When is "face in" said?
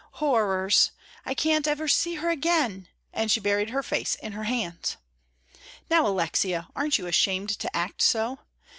3.83-4.31